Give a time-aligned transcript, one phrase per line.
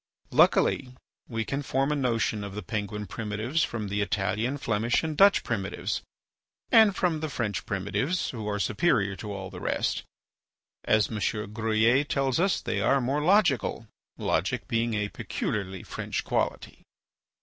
[0.31, 0.95] Luckily
[1.29, 5.43] we can form a notion of the Penguin primitives from the Italian, Flemish, and Dutch
[5.43, 6.01] primitives,
[6.71, 10.01] and from the French primitives, who are superior to all the rest;
[10.85, 11.19] as M.
[11.53, 13.87] Gruyer tells us they are more logical,
[14.17, 16.81] logic being a peculiarly French quality.